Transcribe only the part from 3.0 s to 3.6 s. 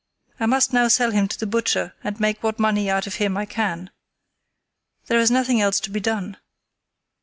of him I